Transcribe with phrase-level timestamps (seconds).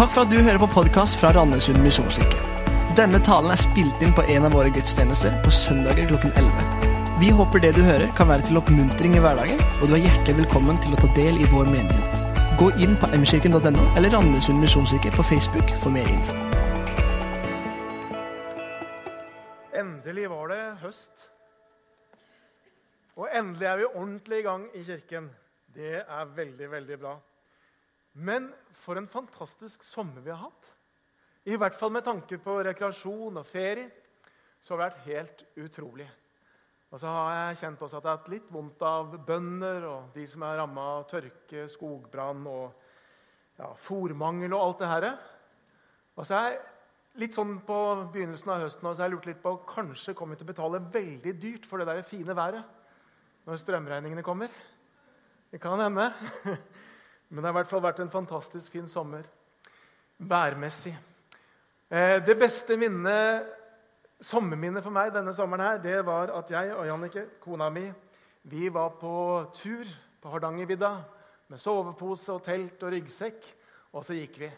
[0.00, 2.38] Takk for at du hører på podkast fra Randesund misjonskirke.
[2.96, 6.86] Denne talen er spilt inn på en av våre gudstjenester på søndager klokken 11.
[7.20, 10.38] Vi håper det du hører, kan være til oppmuntring i hverdagen, og du er hjertelig
[10.38, 12.24] velkommen til å ta del i vår menighet.
[12.56, 16.32] Gå inn på mkirken.no eller Randesund misjonskirke på Facebook for mer info.
[19.84, 21.28] Endelig var det høst.
[23.20, 25.28] Og endelig er vi ordentlig i gang i kirken.
[25.76, 27.20] Det er veldig, veldig bra.
[28.12, 30.70] Men for en fantastisk sommer vi har hatt.
[31.48, 33.88] I hvert fall med tanke på rekreasjon og ferie.
[34.60, 36.08] Så har det vært helt utrolig.
[36.90, 40.16] Og så har jeg kjent også at jeg har hatt litt vondt av bønder og
[40.16, 42.72] de som er ramma av tørke, skogbrann og
[43.60, 45.06] ja, fòrmangel og alt det her.
[46.18, 46.58] Og så er jeg
[47.22, 47.78] litt sånn på
[48.10, 50.52] begynnelsen av høsten og så har jeg lurt litt på kanskje kommer vi til å
[50.52, 52.76] betale veldig dyrt for det der fine været
[53.46, 54.50] når strømregningene kommer.
[55.50, 56.10] Det kan hende.
[57.30, 59.26] Men det har i hvert fall vært en fantastisk fin sommer
[60.18, 60.92] værmessig.
[61.90, 63.46] Eh, det beste minnet,
[64.20, 67.86] sommerminnet for meg denne sommeren her, det var at jeg og Jannike, kona mi,
[68.50, 69.12] vi var på
[69.54, 69.88] tur
[70.20, 70.90] på Hardangervidda
[71.50, 73.46] med sovepose og telt og ryggsekk,
[73.94, 74.50] og så gikk vi.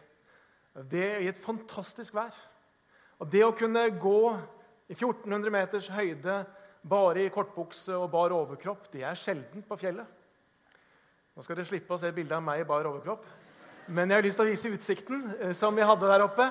[0.88, 2.34] Det i et fantastisk vær.
[3.20, 4.18] Og det å kunne gå
[4.88, 6.40] i 1400 meters høyde
[6.88, 10.08] bare i kortbukse og bar overkropp, det er sjeldent på fjellet.
[11.32, 13.24] Nå skal dere slippe å se bilde av meg i bar overkropp.
[13.88, 16.48] Men jeg har lyst til å vise utsikten eh, som vi hadde der oppe.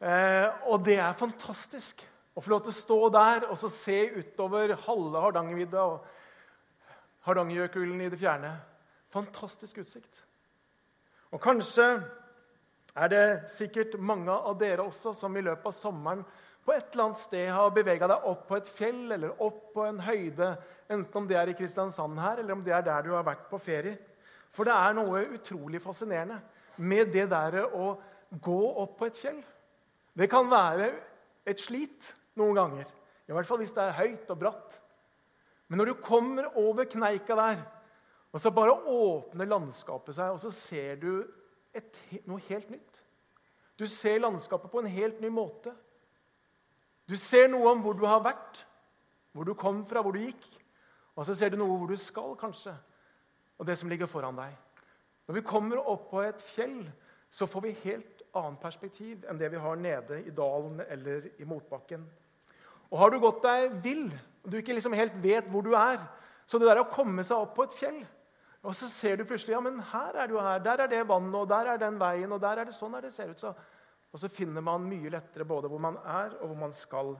[0.00, 2.00] Eh, og det er fantastisk
[2.34, 6.08] å få lov til å stå der og se utover halve Hardangervidda og
[7.28, 8.54] Hardangerjøkulen i det fjerne.
[9.12, 10.24] Fantastisk utsikt.
[11.34, 11.86] Og kanskje
[12.94, 16.24] er det sikkert mange av dere også som i løpet av sommeren
[16.64, 19.84] på et eller annet sted har bevega deg opp på et fjell eller opp på
[19.84, 20.54] en høyde,
[20.88, 23.44] enten om det er i Kristiansand her, eller om det er der du har vært
[23.50, 23.98] på ferie.
[24.54, 26.38] For det er noe utrolig fascinerende
[26.80, 27.94] med det der å
[28.42, 29.42] gå opp på et fjell.
[30.14, 30.88] Det kan være
[31.44, 32.88] et slit noen ganger,
[33.28, 34.80] i hvert fall hvis det er høyt og bratt.
[35.68, 37.64] Men når du kommer over kneika der,
[38.34, 41.10] og så bare åpner landskapet seg, og så ser du
[41.74, 43.00] et, noe helt nytt.
[43.78, 45.74] Du ser landskapet på en helt ny måte.
[47.08, 48.64] Du ser noe om hvor du har vært,
[49.34, 50.44] hvor du kom fra, hvor du gikk.
[51.14, 52.74] Og så ser du noe hvor du skal, kanskje,
[53.58, 54.54] og det som ligger foran deg.
[55.28, 56.80] Når vi kommer opp på et fjell,
[57.30, 61.46] så får vi helt annet perspektiv enn det vi har nede i dalen eller i
[61.48, 62.02] motbakken.
[62.90, 64.08] Og Har du gått deg vill
[64.44, 66.02] og du ikke liksom helt vet hvor du er,
[66.46, 68.02] så det der å komme seg opp på et fjell
[68.64, 71.34] og så ser du plutselig ja, men her er du her, der er det vannet,
[71.36, 73.40] og der er den veien, og der er det sånn er det ser ut.
[73.40, 73.52] Så
[74.14, 77.16] og så finner man mye lettere både hvor man er, og hvor man skal.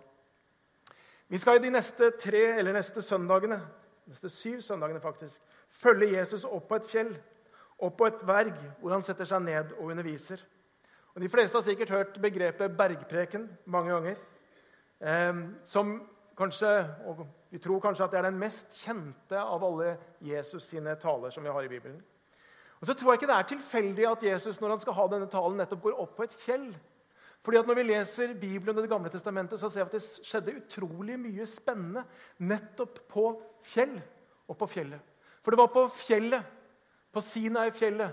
[1.29, 3.59] Vi skal i de neste tre eller neste søndagene,
[4.07, 7.11] neste syv søndagene faktisk, følge Jesus opp på et fjell,
[7.83, 10.45] opp på et verg, hvor han setter seg ned og underviser.
[11.15, 14.23] Og De fleste har sikkert hørt begrepet bergpreken mange ganger.
[15.01, 15.97] Eh, som
[16.39, 16.77] kanskje,
[17.07, 21.31] og Vi tror kanskje at det er den mest kjente av alle Jesus sine taler
[21.31, 22.01] som vi har i Bibelen.
[22.85, 25.27] Og så tror jeg ikke det er tilfeldig at Jesus når han skal ha denne
[25.33, 26.67] talen, nettopp går opp på et fjell.
[27.41, 30.27] Fordi at Når vi leser Bibelen og Det gamle testamentet, så ser vi at det
[30.29, 32.03] skjedde utrolig mye spennende
[32.39, 33.25] nettopp på
[33.63, 33.95] fjell
[34.49, 35.01] og på fjellet.
[35.41, 36.45] For det var på fjellet,
[37.13, 38.13] på Sinai-fjellet,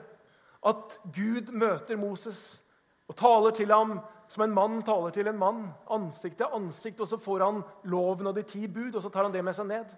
[0.64, 2.64] at Gud møter Moses
[3.10, 3.98] og taler til ham
[4.32, 7.02] som en mann taler til en mann, ansikt til ansikt.
[7.04, 9.58] Og så får han loven og de ti bud, og så tar han det med
[9.58, 9.92] seg ned.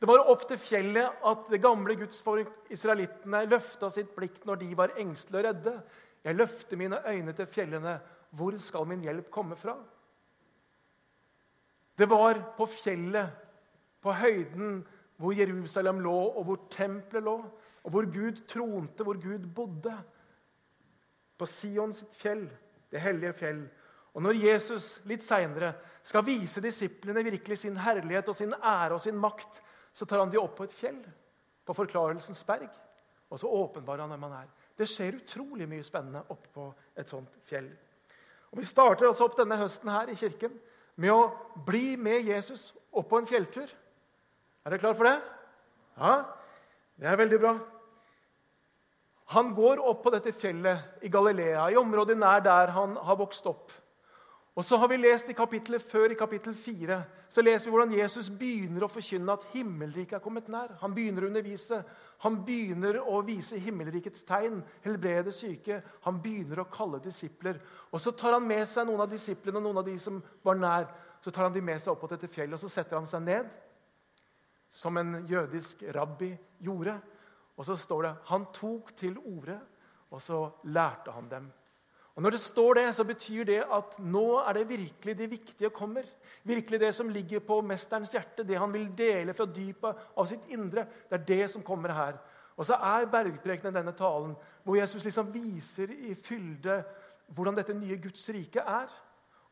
[0.00, 4.70] Det var opp til fjellet at det gamle gudsfolk, israelittene, løfta sitt blikk når de
[4.76, 5.74] var engstelige og redde.
[6.26, 7.94] Jeg løfter mine øyne til fjellene.
[8.36, 9.76] Hvor skal min hjelp komme fra?
[11.96, 13.30] Det var på fjellet,
[14.04, 14.82] på høyden
[15.16, 17.38] hvor Jerusalem lå, og hvor tempelet lå,
[17.84, 19.94] og hvor Gud tronte, hvor Gud bodde.
[21.38, 22.44] På Sion sitt fjell,
[22.92, 23.62] det hellige fjell.
[24.16, 25.72] Og når Jesus litt seinere
[26.04, 29.62] skal vise disiplene virkelig sin herlighet og sin ære og sin makt,
[29.96, 30.98] så tar han de opp på et fjell,
[31.64, 32.68] på Forklarelsens berg,
[33.32, 34.50] og så åpenbarer han hvem han er.
[34.76, 36.66] Det skjer utrolig mye spennende oppe på
[37.00, 37.70] et sånt fjell.
[38.52, 40.52] Og Vi starter altså opp denne høsten her i kirken
[41.00, 41.22] med å
[41.66, 43.72] bli med Jesus opp på en fjelltur.
[44.64, 45.16] Er dere klar for det?
[45.96, 46.12] Ja,
[47.00, 47.54] det er veldig bra.
[49.32, 53.48] Han går opp på dette fjellet i Galilea, i området nær der han har vokst
[53.48, 53.72] opp.
[54.56, 56.96] Og så har vi lest i kapittelet før, i kapittel 4,
[57.28, 60.70] så leser vi hvordan Jesus begynner å forkynne at himmelriket er kommet nær.
[60.80, 61.82] Han begynner å undervise.
[62.24, 65.82] Han begynner å vise himmelrikets tegn, helbrede syke.
[66.06, 67.60] Han begynner å kalle disipler.
[67.92, 70.88] Og Så tar han med seg noen av disiplene noen av de som var nær.
[71.20, 73.26] Så tar han de med seg opp på dette fjellet og så setter han seg
[73.26, 73.52] ned,
[74.72, 76.30] som en jødisk rabbi
[76.64, 76.96] gjorde.
[77.60, 79.60] Og så står det han tok til orde,
[80.08, 81.52] og så lærte han dem.
[82.16, 85.70] Og Når det står det, så betyr det at nå er det virkelig det viktige
[85.70, 86.02] kommer.
[86.44, 90.46] Virkelig det som ligger på mesterens hjerte, det han vil dele fra dypet av sitt
[90.48, 90.86] indre.
[91.10, 92.16] Det er det som kommer her.
[92.56, 94.32] Og så er bergprekenen denne talen
[94.64, 96.78] hvor Jesus liksom viser i fylde
[97.34, 98.88] hvordan dette nye Guds rike er,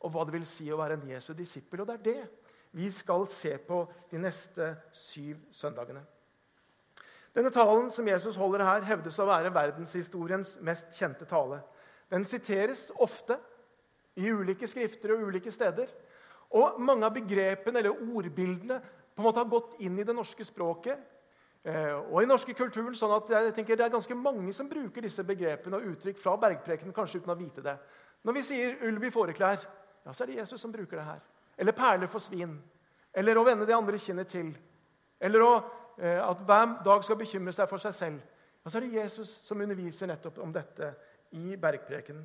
[0.01, 1.83] og hva det vil si å være en Jesu disippel.
[1.83, 2.25] Og det er det
[2.75, 6.01] vi skal se på de neste syv søndagene.
[7.35, 11.61] Denne talen som Jesus holder her, hevdes å være verdenshistoriens mest kjente tale.
[12.11, 13.39] Den siteres ofte
[14.17, 15.91] i ulike skrifter og ulike steder.
[16.55, 18.79] Og mange av begrepene eller ordbildene
[19.15, 20.99] på en måte har gått inn i det norske språket
[21.65, 22.95] eh, og i norske kulturen.
[22.95, 26.37] sånn at jeg tenker Det er ganske mange som bruker disse begrepene og uttrykk fra
[26.37, 27.77] bergprekenen, kanskje uten å vite det.
[28.25, 29.67] Når vi sier 'ulv i fåreklær',
[30.07, 31.21] ja, så er det Jesus som bruker det her.
[31.59, 32.59] Eller 'perler for svin'.
[33.15, 34.57] Eller 'å vende det andre kinnet til'.
[35.21, 35.63] Eller å,
[35.99, 38.21] eh, at hver dag skal bekymre seg for seg selv.
[38.65, 40.95] Ja, så er det Jesus som underviser nettopp om dette
[41.35, 42.25] i bergprekenen.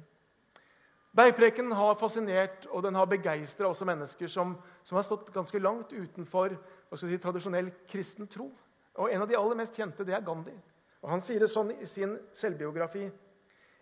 [1.16, 4.54] Bergpreken har fascinert og den har begeistra også mennesker som,
[4.84, 6.54] som, har stått ganske langt utenfor
[6.96, 8.52] si, tradisjonell kristen tro.
[9.02, 10.54] Og En av de aller mest kjente det er Gandhi.
[11.02, 13.08] Og Han sier det sånn i sin selvbiografi.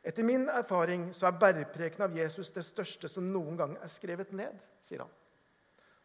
[0.07, 4.31] Etter min erfaring så er bergpreken av Jesus det største som noen gang er skrevet
[4.31, 4.55] ned.
[4.81, 5.11] sier han.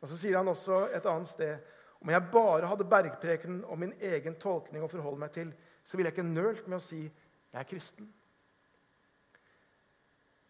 [0.00, 1.58] Og Så sier han også et annet sted
[2.02, 5.52] om jeg bare hadde bergpreken og min egen tolkning å forholde meg til,
[5.84, 8.08] så ville jeg ikke nølt med å si jeg er kristen.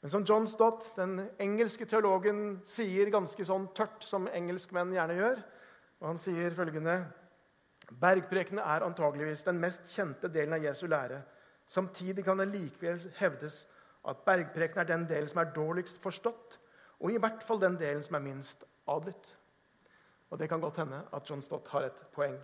[0.03, 5.43] Men som John Stott, den engelske teologen, sier ganske sånn tørt, som engelskmenn gjerne gjør,
[6.03, 7.05] og han sier følgende
[8.03, 11.21] Bergprekene er antageligvis den mest kjente delen av Jesu lære.
[11.69, 13.67] Samtidig kan det likevel hevdes
[14.09, 16.59] at bergprekene er den delen som er dårligst forstått,
[16.99, 19.37] og i hvert fall den delen som er minst adlydt.
[20.31, 22.39] Og Det kan godt hende at John Stott har et poeng.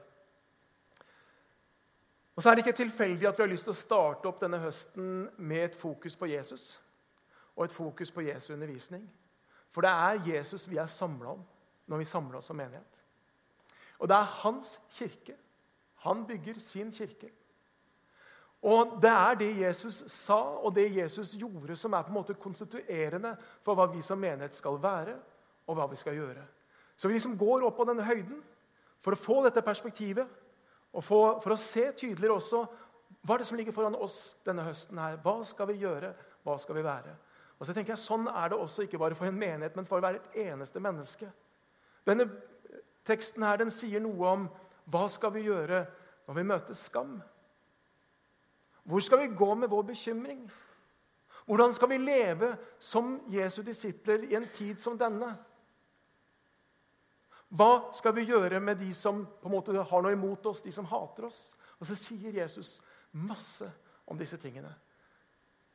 [2.36, 4.60] Og så er det ikke tilfeldig at vi har lyst til å starte opp denne
[4.62, 6.76] høsten med et fokus på Jesus
[7.58, 9.02] og et fokus på Jesu undervisning.
[9.70, 11.42] For det er Jesus vi er samla om
[11.90, 13.02] når vi samler oss som menighet.
[13.98, 15.34] Og det er hans kirke.
[16.06, 17.32] Han bygger sin kirke.
[18.62, 22.34] Og Det er det Jesus sa og det Jesus gjorde, som er på en måte
[22.34, 25.16] konstituerende for hva vi som menighet skal være,
[25.66, 26.42] og hva vi skal gjøre.
[26.96, 28.42] Så vi liksom går opp på denne høyden
[29.00, 30.26] for å få dette perspektivet
[30.92, 32.64] og for, for å se tydeligere også
[33.22, 34.98] hva er det som ligger foran oss denne høsten.
[34.98, 35.16] her.
[35.22, 36.12] Hva skal vi gjøre?
[36.44, 37.14] Hva skal vi være?
[37.58, 40.02] Og så tenker jeg, Sånn er det også ikke bare for en menighet, men for
[40.02, 41.30] hvert eneste menneske.
[42.06, 42.28] Denne
[43.06, 44.46] teksten her, den sier noe om
[44.88, 45.82] hva skal vi gjøre
[46.28, 47.18] når vi møter skam.
[48.88, 50.46] Hvor skal vi gå med vår bekymring?
[51.48, 55.34] Hvordan skal vi leve som Jesu disipler i en tid som denne?
[57.48, 60.72] Hva skal vi gjøre med de som på en måte har noe imot oss, de
[60.72, 61.38] som hater oss?
[61.80, 62.78] Og så sier Jesus
[63.12, 63.68] masse
[64.08, 64.74] om disse tingene.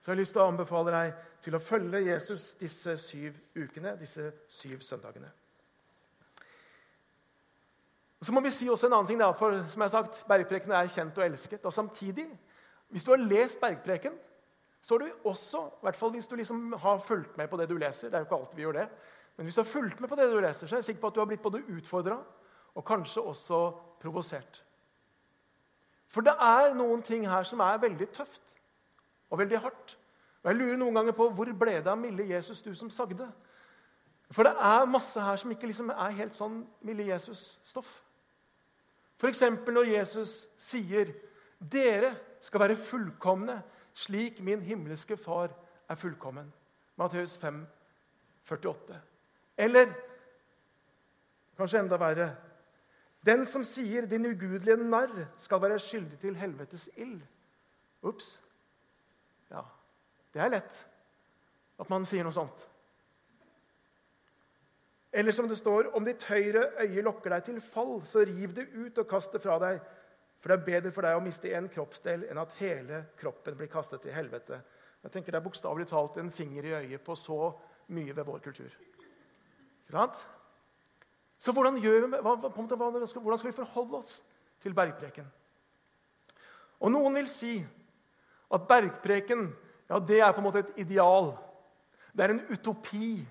[0.04, 3.94] Så jeg har lyst til å anbefale deg til å følge Jesus disse syv ukene,
[3.96, 5.30] disse syv søndagene.
[8.20, 10.76] Og så må vi si også en annen ting, for som jeg har sagt, Bergpreken
[10.76, 11.64] er kjent og elsket.
[11.64, 12.28] Og samtidig,
[12.92, 14.20] hvis du har lest Bergpreken,
[14.84, 17.70] så har du også, i hvert fall hvis du liksom har fulgt med på det
[17.72, 18.88] du leser det er jo ikke alltid vi gjør det,
[19.38, 21.08] men hvis du har fulgt med på det du leser, så er jeg sikker på
[21.08, 22.20] at du har blitt både utfordra
[22.76, 23.60] og kanskje også
[24.04, 24.64] provosert.
[26.12, 28.42] For det er noen ting her som er veldig tøft
[29.32, 29.98] og veldig hardt.
[30.44, 33.30] Og Jeg lurer noen ganger på hvor ble det av milde Jesus, du som sagde?
[34.32, 37.90] For det er masse her som ikke liksom er helt sånn milde Jesus-stoff.
[39.20, 39.42] F.eks.
[39.68, 41.14] når Jesus sier,
[41.60, 43.62] 'Dere skal være fullkomne,
[43.94, 45.54] slik min himmelske Far
[45.90, 46.52] er fullkommen'.
[46.98, 47.66] Matteus 5,
[48.50, 49.00] 48.
[49.58, 49.94] Eller
[51.58, 52.36] kanskje enda verre
[53.26, 57.22] Den som sier 'din ugudelige narr', skal være skyldig til helvetes ild.
[58.02, 58.42] Ops.
[59.52, 59.62] Ja,
[60.34, 60.78] det er lett
[61.82, 62.68] at man sier noe sånt.
[65.14, 68.72] Eller som det står om ditt høyre øye lokker deg til fall, så riv det
[68.74, 69.82] ut og kast det fra deg.
[70.42, 73.70] For det er bedre for deg å miste en kroppsdel enn at hele kroppen blir
[73.72, 74.58] kastet til helvete.
[75.04, 77.54] Jeg tenker Det er bokstavelig talt en finger i øyet på så
[77.94, 78.74] mye ved vår kultur.
[79.84, 80.18] Ikke sant?
[81.38, 84.22] Så hvordan, gjør vi, hvordan skal vi forholde oss
[84.64, 85.28] til bergpreken?
[86.80, 87.58] Og Noen vil si
[88.54, 89.52] at bergpreken
[89.90, 91.34] ja, det er på en måte et ideal.
[92.14, 93.28] Det er en utopi.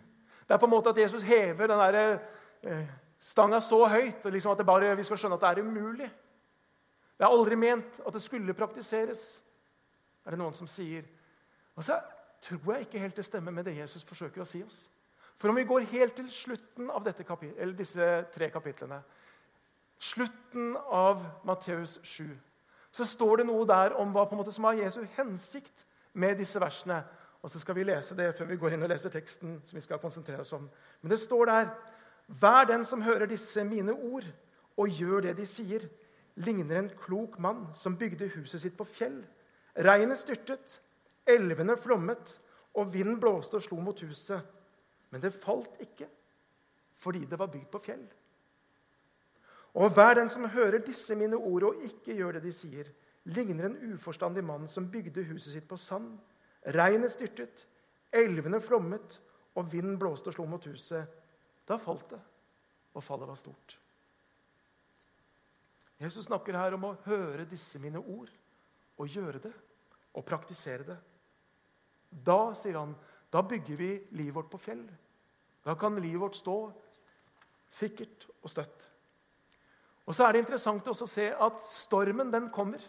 [0.48, 2.18] Det er på en måte at Jesus hever den der,
[2.62, 2.86] eh,
[3.20, 6.10] stanga så høyt liksom at det bare, vi skal skjønne at det er umulig.
[7.18, 9.44] Det er aldri ment at det skulle praktiseres,
[10.26, 11.04] er det noen som sier.
[11.76, 12.00] Og så
[12.42, 14.88] tror jeg ikke helt det stemmer med det Jesus forsøker å si oss.
[15.38, 19.00] For om vi går helt til slutten av disse tre kapitlene,
[19.98, 22.26] slutten av Matteus 7,
[22.92, 26.38] så står det noe der om hva på en måte som er Jesu hensikt med
[26.38, 27.02] disse versene.
[27.42, 29.60] Og så skal vi lese det før vi går inn og leser teksten.
[29.64, 30.70] som vi skal konsentrere oss om.
[31.00, 31.68] Men det står der
[32.26, 34.24] Hver den som hører disse mine ord
[34.76, 35.88] og gjør det de sier,
[36.36, 39.24] ligner en klok mann som bygde huset sitt på fjell.
[39.76, 40.80] Regnet styrtet,
[41.26, 42.40] elvene flommet,
[42.74, 44.40] og vinden blåste og slo mot huset.
[45.10, 46.08] Men det falt ikke,
[46.96, 48.06] fordi det var bygd på fjell.
[49.74, 52.88] Og hver den som hører disse mine ord og ikke gjør det de sier,
[53.24, 56.16] ligner en uforstandig mann som bygde huset sitt på sand.
[56.74, 57.66] Regnet styrtet,
[58.12, 59.20] elvene flommet,
[59.54, 61.08] og vinden blåste og slo mot huset.
[61.68, 62.20] Da falt det,
[62.94, 63.78] og fallet var stort.
[66.02, 68.30] Jesus snakker her om å høre disse mine ord
[68.98, 69.52] og gjøre det
[70.18, 70.96] og praktisere det.
[72.10, 72.96] Da, sier han,
[73.32, 74.82] da bygger vi livet vårt på fjell.
[75.62, 76.56] Da kan livet vårt stå
[77.72, 78.88] sikkert og støtt.
[80.02, 82.82] Og så er det interessant å se at stormen den kommer.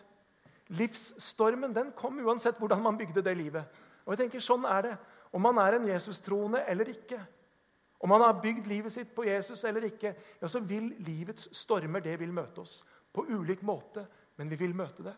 [0.72, 3.82] Livsstormen den kom uansett hvordan man bygde det livet.
[4.06, 4.94] Og jeg tenker, Sånn er det.
[5.34, 7.20] Om man er en Jesus-troende eller ikke,
[8.04, 12.04] om man har bygd livet sitt på Jesus eller ikke, ja, så vil livets stormer
[12.04, 12.82] det vil møte oss.
[13.14, 14.04] På ulik måte,
[14.36, 15.14] men vi vil møte det.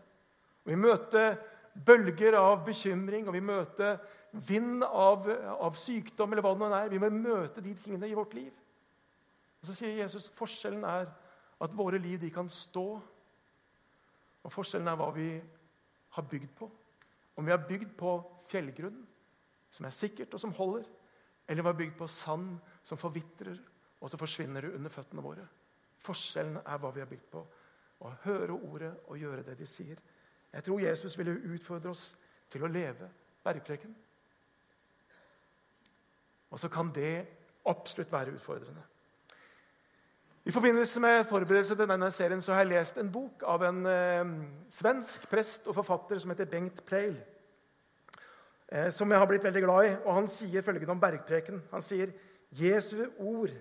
[0.63, 1.39] Og vi møter
[1.85, 3.97] bølger av bekymring, og vi møter
[4.47, 5.25] vind av,
[5.57, 6.93] av sykdom, eller hva det nå er.
[6.93, 8.53] Vi må møte de tingene i vårt liv.
[9.59, 11.09] Og Så sier Jesus forskjellen er
[11.65, 12.99] at våre liv de kan stå
[14.45, 15.29] og Forskjellen er hva vi
[16.15, 16.69] har bygd på.
[17.35, 18.11] Om vi har bygd på
[18.49, 19.01] fjellgrunn,
[19.73, 20.85] som er sikkert og som holder,
[21.47, 22.53] eller om vi har bygd på sand
[22.85, 23.57] som forvitrer,
[23.99, 25.45] og så forsvinner det under føttene våre.
[26.05, 27.41] Forskjellen er hva vi har bygd på.
[28.05, 29.99] Å høre ordet og gjøre det de sier.
[30.53, 32.09] Jeg tror Jesus ville utfordre oss
[32.51, 33.09] til å leve
[33.43, 33.95] bergpreken.
[36.53, 37.25] Og så kan det
[37.65, 38.83] absolutt være utfordrende.
[40.45, 43.79] I forbindelse med forberedelse til denne serien så har jeg lest en bok av en
[43.89, 44.33] eh,
[44.69, 47.15] svensk prest og forfatter som heter Bengt Pleil.
[48.69, 49.95] Eh, som jeg har blitt veldig glad i.
[50.05, 51.63] og Han sier følgende om bergpreken.
[51.71, 52.13] Han sier
[52.53, 53.55] Jesu ord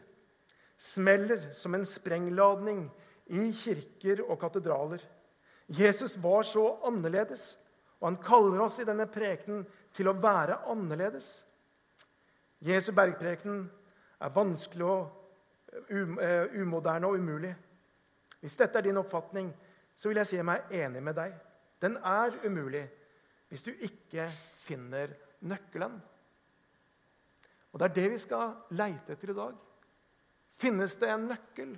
[0.76, 2.85] smeller som en sprengladning
[3.33, 5.00] i kirker og katedraler.
[5.73, 7.55] Jesus var så annerledes,
[7.97, 9.64] og han kaller oss i denne prekenen
[9.97, 11.47] til å være annerledes.
[12.61, 13.71] Jesu bergpreken
[14.21, 14.99] er vanskelig å
[16.61, 17.54] umoderne og umulig.
[18.40, 19.50] Hvis dette er din oppfatning,
[19.95, 21.35] så vil jeg si meg enig med deg.
[21.83, 22.85] Den er umulig
[23.49, 24.26] hvis du ikke
[24.64, 25.12] finner
[25.47, 26.00] nøkkelen.
[27.73, 29.54] Og Det er det vi skal leite etter i dag.
[30.54, 31.75] Finnes det en nøkkel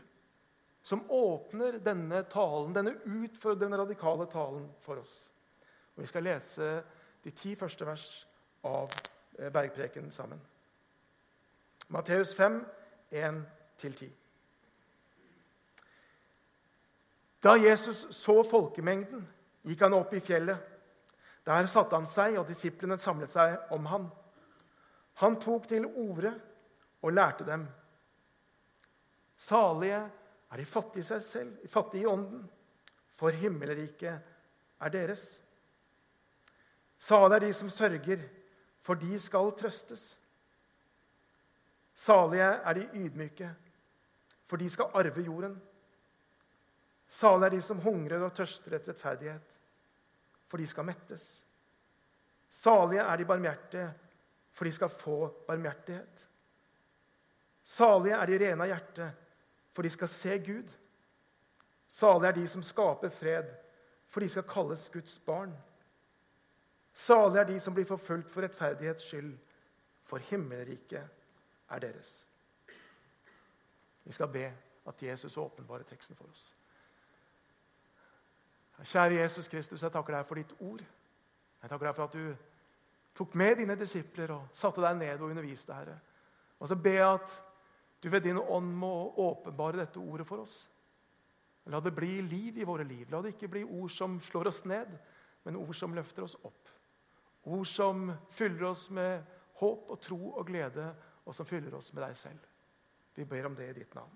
[0.83, 5.15] som åpner denne talen, denne utfordrende, radikale talen for oss?
[5.97, 6.83] Og Vi skal lese
[7.25, 8.27] de ti første vers
[8.65, 8.93] av
[9.39, 10.41] eh, bergpreken sammen.
[11.89, 12.65] Matteus 5,
[13.11, 13.43] 1
[13.79, 14.09] til 10.
[17.43, 19.23] Da Jesus så folkemengden,
[19.67, 20.59] gikk han opp i fjellet.
[21.47, 24.09] Der satte han seg, og disiplene samlet seg om han.
[25.23, 26.33] Han tok til orde
[27.03, 27.67] og lærte dem.
[29.37, 30.01] Salige
[30.51, 32.43] er de fattige i seg selv, de fattige i ånden,
[33.17, 34.19] for himmelriket
[34.81, 35.23] er deres.
[36.99, 38.27] Salige er de som sørger,
[38.83, 40.19] for de skal trøstes.
[41.95, 43.55] Salige er de ydmyke,
[44.47, 45.57] for de skal arve jorden.
[47.09, 49.59] Salige er de som hungrer og tørster etter rettferdighet,
[50.47, 51.47] for de skal mettes.
[52.49, 53.93] Salige er de barmhjertige,
[54.53, 56.29] for de skal få barmhjertighet.
[57.63, 59.13] Salige er de rene av hjerte,
[59.75, 60.75] for de skal se Gud.
[61.89, 63.51] Salige er de som skaper fred,
[64.09, 65.55] for de skal kalles Guds barn.
[66.93, 69.35] Salige er de som blir forfulgt for rettferdighets skyld,
[70.07, 71.03] for himmelriket
[71.69, 72.26] er deres.
[74.07, 74.47] Vi skal be
[74.87, 76.55] at Jesus åpenbarer teksten for oss.
[78.85, 80.85] Kjære Jesus Kristus, jeg takker deg for ditt ord.
[81.63, 85.33] Jeg takker deg for at du tok med dine disipler og satte deg ned og
[85.33, 85.97] underviste, Herre.
[86.61, 87.37] Og så ber jeg at
[88.05, 90.57] du ved din ånd må åpenbare dette ordet for oss.
[91.67, 93.09] La det bli liv i våre liv.
[93.11, 94.93] La det ikke bli ord som slår oss ned,
[95.45, 96.69] men ord som løfter oss opp.
[97.43, 99.25] Ord som fyller oss med
[99.59, 100.93] håp og tro og glede,
[101.25, 102.39] og som fyller oss med deg selv.
[103.17, 104.13] Vi ber om det i ditt navn.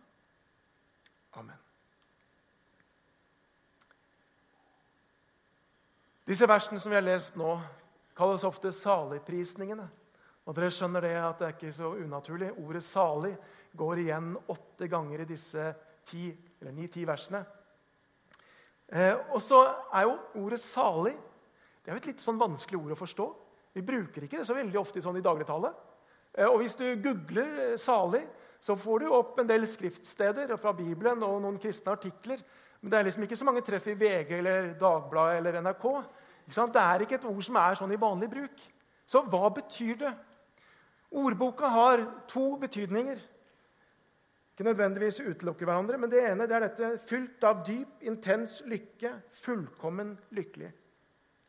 [1.40, 1.56] Amen.
[6.28, 7.54] Disse versene som vi har lest nå,
[8.14, 9.86] kalles ofte saligprisningene.
[10.44, 12.50] Og dere skjønner det at det er ikke så unaturlig.
[12.60, 13.36] Ordet 'salig'
[13.72, 15.72] går igjen åtte ganger i disse
[16.74, 17.44] ni-ti versene.
[18.92, 19.62] Eh, og så
[19.94, 21.16] er jo ordet 'salig'
[21.80, 23.26] det er jo et litt sånn vanskelig ord å forstå.
[23.72, 25.72] Vi bruker ikke det så veldig ofte sånn i dagligtale.
[26.34, 28.28] Eh, og hvis du googler 'salig',
[28.60, 32.42] så får du opp en del skriftsteder fra Bibelen og noen kristne artikler.
[32.80, 35.86] Men det er liksom ikke så mange treff i VG eller Dagbladet eller NRK.
[36.50, 38.62] Det er ikke et ord som er sånn i vanlig bruk.
[39.08, 40.12] Så hva betyr det?
[41.10, 43.20] Ordboka har to betydninger.
[44.52, 49.14] Ikke nødvendigvis utelukker hverandre, men det ene det er dette fylt av dyp, intens lykke,
[49.40, 50.68] fullkommen lykkelig.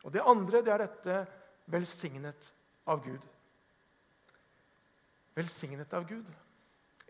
[0.02, 1.18] Og det andre det er dette
[1.70, 2.48] velsignet
[2.88, 3.26] av Gud.
[5.36, 6.32] Velsignet av Gud.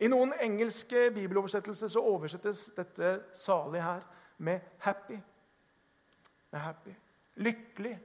[0.02, 4.02] I noen engelske bibeloversettelser så oversettes dette salig her
[4.38, 5.20] med 'happy'.
[6.52, 6.94] Happy.
[7.36, 7.98] Lykkelig.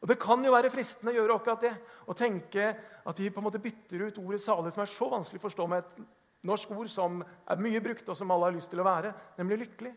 [0.00, 1.74] Og Det kan jo være fristende å gjøre akkurat det.
[2.06, 2.76] Å tenke
[3.06, 5.66] at vi på en måte bytter ut ordet 'salig', som er så vanskelig å forstå,
[5.66, 6.06] med et
[6.42, 9.58] norsk ord som er mye brukt, og som alle har lyst til å være, nemlig
[9.58, 9.96] 'lykkelig'.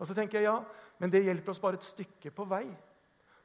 [0.00, 0.64] Og så tenker jeg ja,
[0.98, 2.76] men det hjelper oss bare et stykke på vei.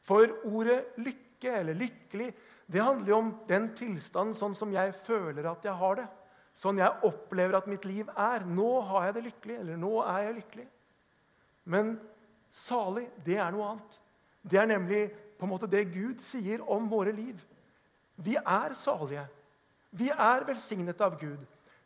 [0.01, 2.33] For ordet 'lykke' eller 'lykkelig'
[2.72, 6.07] det handler jo om den tilstanden sånn som jeg føler at jeg har det.
[6.57, 8.45] Sånn jeg opplever at mitt liv er.
[8.45, 10.67] Nå har jeg det lykkelig, eller nå er jeg lykkelig.
[11.74, 11.95] Men
[12.53, 14.00] salig, det er noe annet.
[14.43, 15.03] Det er nemlig
[15.39, 17.39] på en måte det Gud sier om våre liv.
[18.24, 19.25] Vi er salige.
[19.93, 21.41] Vi er velsignet av Gud.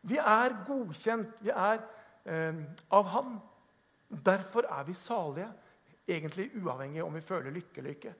[0.07, 1.39] Vi er godkjent.
[1.43, 1.79] Vi er
[2.25, 2.59] eh,
[2.91, 3.37] av Han.
[4.07, 5.47] Derfor er vi salige,
[6.07, 8.13] egentlig uavhengig om vi føler lykke eller ikke.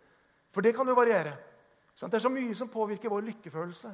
[0.52, 1.38] For det kan jo variere.
[1.98, 3.94] Det er så mye som påvirker vår lykkefølelse.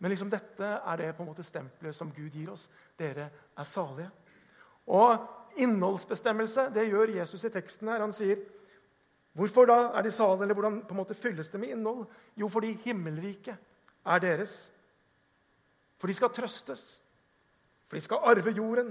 [0.00, 2.64] Men liksom dette er det på en måte stempelet som Gud gir oss.
[2.98, 4.10] Dere er salige.
[4.88, 7.88] Og innholdsbestemmelse det gjør Jesus i teksten.
[7.88, 8.00] her.
[8.00, 8.40] Han sier
[9.32, 12.06] Hvorfor da er de salige, eller hvordan på en måte fylles det med innhold?
[12.36, 13.56] Jo, fordi himmelriket
[14.06, 14.72] er deres.
[15.98, 17.02] For de skal trøstes.
[17.86, 18.90] For de skal arve jorden.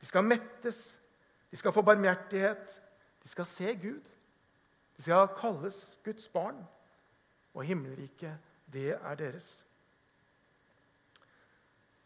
[0.00, 1.00] De skal mettes.
[1.50, 2.82] De skal få barmhjertighet.
[3.22, 4.02] De skal se Gud.
[4.96, 6.66] De skal kalles Guds barn.
[7.54, 8.38] Og himmelriket,
[8.72, 9.66] det er deres.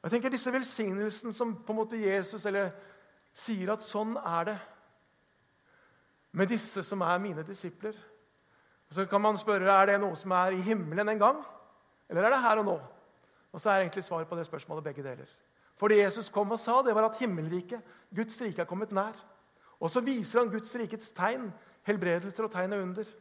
[0.02, 2.70] Jeg tenker Disse velsignelsene som på en måte Jesus eller,
[3.36, 4.56] sier at sånn er det
[6.34, 7.94] med disse som er mine disipler.
[8.88, 11.44] Og Så kan man spørre er det noe som er i himmelen en gang,
[12.08, 12.78] eller er det her og nå.
[13.52, 15.30] Og så er egentlig svaret på det spørsmålet begge deler.
[15.78, 17.80] For det Jesus kom og sa, det var at himmelriket,
[18.14, 19.14] Guds rike, er kommet nær.
[19.80, 21.52] Og så viser han Guds rikets tegn,
[21.88, 23.12] helbredelser og tegn og under.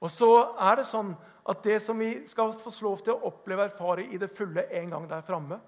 [0.00, 1.12] Og så er det sånn
[1.48, 4.64] at det som vi skal få lov til å oppleve og erfare i det fulle
[4.80, 5.60] en gang der framme,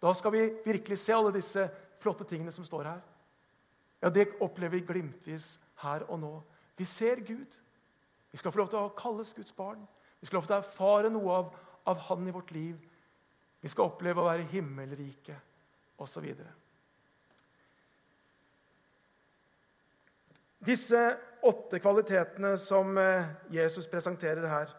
[0.00, 1.64] da skal vi virkelig se alle disse
[1.98, 3.00] flotte tingene som står her.
[4.02, 6.42] Ja, Det opplever vi glimtvis her og nå.
[6.76, 7.56] Vi ser Gud.
[8.30, 9.82] Vi skal få lov til å kalles Guds barn.
[10.20, 11.50] Vi skal få lov til å erfare noe av,
[11.86, 12.76] av Han i vårt liv.
[13.60, 15.34] Vi skal oppleve å være himmelrike
[15.98, 16.28] osv.
[20.58, 21.02] Disse
[21.42, 24.70] åtte kvalitetene som eh, Jesus presenterer her,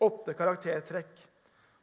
[0.00, 1.20] åtte karaktertrekk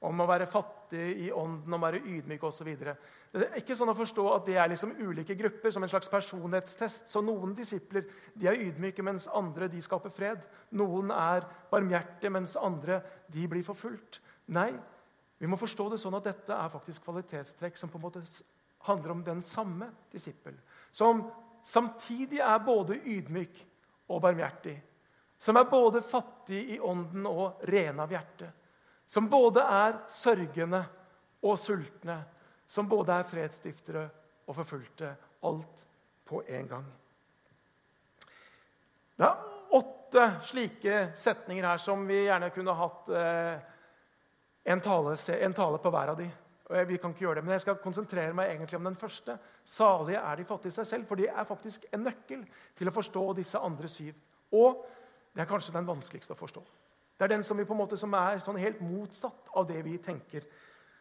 [0.05, 2.69] om å være fattig i ånden, å være ydmyk osv.
[2.77, 6.11] Det er ikke sånn å forstå at det er liksom ulike grupper, som en slags
[6.11, 7.09] personlighetstest.
[7.09, 8.05] Så Noen disipler
[8.37, 10.43] de er ydmyke, mens andre de skaper fred.
[10.77, 13.01] Noen er barmhjertige, mens andre
[13.33, 14.21] de blir forfulgt.
[14.53, 14.71] Nei,
[15.39, 18.23] vi må forstå det sånn at dette er faktisk kvalitetstrekk som på en måte
[18.87, 20.55] handler om den samme disippel.
[20.91, 21.25] Som
[21.67, 23.61] samtidig er både ydmyk
[24.07, 24.77] og barmhjertig.
[25.39, 28.51] Som er både fattig i ånden og ren av hjerte.
[29.13, 30.81] Som både er sørgende
[31.45, 32.15] og sultne
[32.73, 34.07] som både er fredsstiftere
[34.47, 35.11] og forfulgte.
[35.43, 35.83] Alt
[36.25, 36.85] på en gang.
[39.19, 43.57] Det er åtte slike setninger her som vi gjerne kunne hatt eh,
[44.71, 46.29] en, tale, en, tale, på hver av de.
[46.87, 49.35] Vi kan ikke gjøre det, Men jeg skal konsentrere meg egentlig om den første.
[49.67, 52.47] Salige er de fattige seg selv, for de er faktisk en nøkkel
[52.79, 54.15] til å forstå disse andre syv.
[54.55, 54.85] Og
[55.35, 56.63] det er kanskje den vanskeligste å forstå.
[57.17, 59.81] Det er den som, vi på en måte, som er sånn helt motsatt av det
[59.85, 60.45] vi tenker.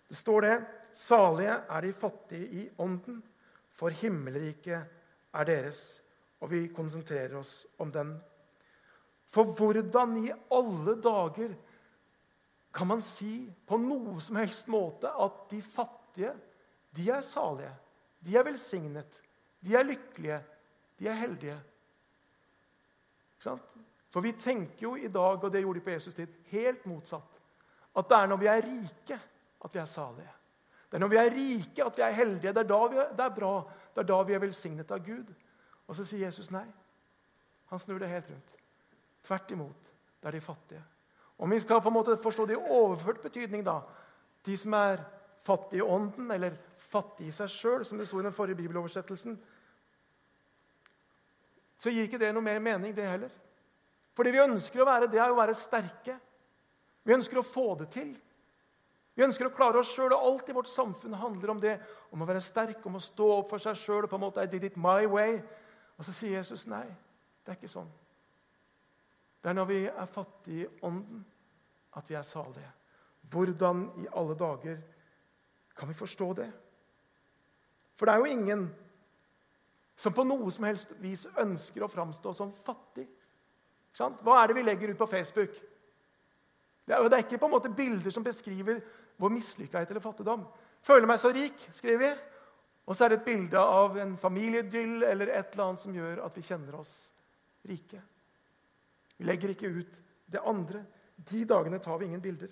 [0.08, 0.56] Det står det
[0.92, 3.22] Salige er de fattige i ånden,
[3.72, 5.80] for himmelriket er deres.
[6.44, 8.12] Og vi konsentrerer oss om den.
[9.32, 11.54] For hvordan i alle dager
[12.74, 16.34] kan man si på noe som helst måte at de fattige,
[16.92, 17.72] de er salige,
[18.20, 19.22] de er velsignet,
[19.64, 20.40] de er lykkelige,
[20.98, 21.58] de er heldige?
[24.12, 27.40] For vi tenker jo i dag, og det gjorde de på Jesus tid, helt motsatt.
[27.96, 29.18] At det er når vi er rike,
[29.64, 30.34] at vi er salige.
[30.90, 32.52] Det er når vi er rike, at vi er heldige.
[32.52, 33.52] Det er da vi er, det er bra.
[33.94, 35.32] Det er da vi er velsignet av Gud.
[35.88, 36.66] Og så sier Jesus nei.
[37.72, 38.58] Han snur det helt rundt.
[39.24, 39.92] Tvert imot.
[40.20, 40.82] Det er de fattige.
[41.38, 43.80] Om vi skal på en måte forstå det i overført betydning, da
[44.46, 44.98] De som er
[45.42, 49.38] fattige i ånden, eller fattige i seg sjøl, som det sto i den forrige bibeloversettelsen,
[51.78, 53.30] så gir ikke det noe mer mening, det heller.
[54.12, 56.18] For det vi ønsker å være, det er å være sterke.
[57.02, 58.12] Vi ønsker å få det til.
[59.14, 61.74] Vi ønsker å klare oss sjøl, og alt i vårt samfunn handler om det.
[62.12, 64.08] Om å være sterk, om å stå opp for seg sjøl.
[64.08, 65.40] I did it my way.
[65.98, 66.86] Og så sier Jesus nei.
[67.42, 67.90] Det er ikke sånn.
[69.42, 71.24] Det er når vi er fattige i ånden,
[71.98, 72.70] at vi er salige.
[73.32, 74.78] Hvordan i alle dager
[75.76, 76.50] kan vi forstå det?
[77.96, 78.68] For det er jo ingen
[79.96, 83.08] som på noe som helst vis ønsker å framstå som fattig.
[83.98, 85.54] Hva er det vi legger ut på Facebook?
[86.86, 88.80] Det er, det er ikke på en måte bilder som beskriver
[89.20, 90.46] vår mislykkethet eller fattigdom.
[90.82, 92.12] 'Føler meg så rik', skriver vi.
[92.86, 96.24] Og så er det et bilde av en familieidyll eller et eller annet som gjør
[96.24, 97.12] at vi kjenner oss
[97.68, 98.00] rike.
[99.16, 100.82] Vi legger ikke ut det andre.
[101.30, 102.50] De dagene tar vi ingen bilder.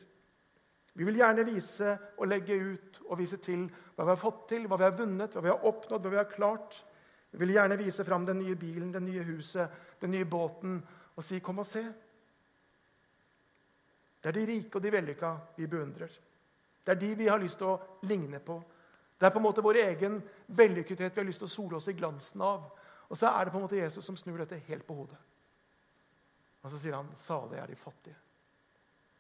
[0.95, 4.67] Vi vil gjerne vise og legge ut og vise til hva vi har fått til,
[4.69, 6.85] hva vi har vunnet, hva vi har oppnådd, hva vi har klart.
[7.31, 10.81] Vi vil gjerne vise fram den nye bilen, det nye huset, den nye båten
[11.21, 11.93] og si 'kom og se'.
[14.23, 16.09] Det er de rike og de vellykka vi beundrer.
[16.87, 18.63] Det er de vi har lyst til å ligne på.
[19.21, 21.89] Det er på en måte vår egen vellykkethet vi har lyst til å sole oss
[21.89, 22.71] i glansen av.
[23.09, 25.19] Og så er det på en måte Jesus som snur dette helt på hodet.
[26.63, 28.17] Og så sier han, 'Salig er de fattige'.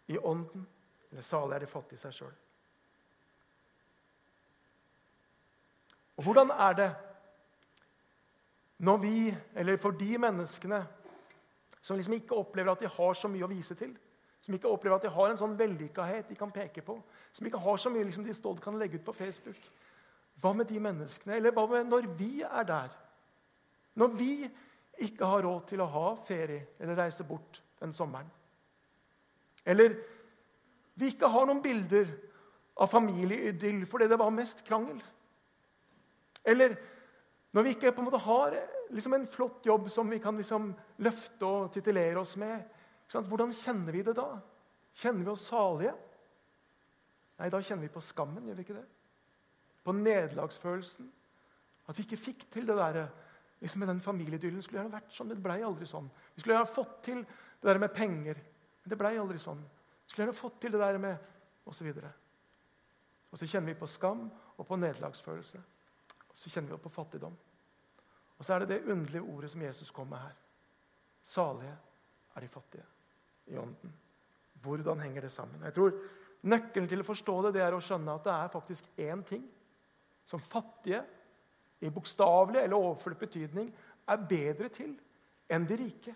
[0.09, 0.67] I ånden.
[1.11, 2.35] Eller 'salig er de fattige i seg sjøl.
[6.17, 6.97] Og hvordan er det
[8.79, 10.87] når vi, eller for de menneskene
[11.81, 13.93] som liksom ikke opplever at de har så mye å vise til,
[14.40, 16.97] som ikke opplever at de har en sånn vellykkethet de kan peke på,
[17.33, 19.71] som ikke har så mye liksom, de stolt kan legge ut på Facebook
[20.40, 21.37] Hva med de menneskene?
[21.37, 22.95] Eller hva med når vi er der?
[24.01, 24.33] Når vi
[25.05, 28.29] ikke har råd til å ha ferie eller reise bort den sommeren.
[29.64, 29.99] Eller
[30.97, 32.09] vi ikke har noen bilder
[32.81, 35.01] av familieidyll fordi det var mest krangel.
[36.45, 36.77] Eller
[37.53, 38.57] når vi ikke på en måte har
[38.90, 40.72] liksom en flott jobb som vi kan liksom
[41.05, 42.62] løfte og titulere oss med.
[43.11, 44.29] Hvordan kjenner vi det da?
[45.00, 45.94] Kjenner vi oss salige?
[47.40, 48.46] Nei, da kjenner vi på skammen.
[48.46, 48.87] gjør vi ikke det?
[49.85, 51.11] På nederlagsfølelsen.
[51.88, 53.07] At vi ikke fikk til det der
[53.61, 54.62] liksom med den familieidyllen.
[54.62, 56.11] skulle gjerne vært sånn, det blei aldri sånn.
[56.35, 58.40] Vi skulle gjerne fått til det der med penger,
[58.83, 59.61] men det blei aldri sånn.
[59.61, 61.29] Vi skulle gjerne fått til det der med
[61.66, 62.09] Og så, videre.
[63.31, 65.59] og så kjenner vi på skam og på nederlagsfølelse.
[66.31, 67.37] Og så kjenner vi på fattigdom.
[68.40, 70.37] Og så er det det underlige ordet som Jesus kom med her.
[71.22, 71.76] Salige
[72.35, 72.87] er de fattige
[73.53, 73.92] i ånden.
[74.62, 75.62] Hvordan henger det sammen?
[75.64, 75.92] Jeg tror
[76.40, 79.42] Nøkkelen til å forstå det, det er å skjønne at det er faktisk én ting
[80.24, 81.03] som fattige
[81.85, 83.68] i bokstavelig eller overført betydning
[84.09, 84.94] er bedre til
[85.53, 86.14] enn de rike.